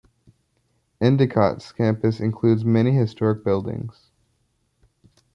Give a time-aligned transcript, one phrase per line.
[0.99, 4.09] Endicott's campus includes many historic buildings.